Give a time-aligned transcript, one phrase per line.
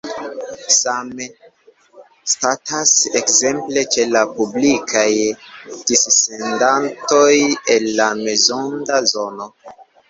[0.83, 1.25] Same
[2.33, 5.07] statas ekzemple ĉe la publikaj
[5.91, 7.31] dissendadoj
[7.77, 9.53] en la mezonda zono.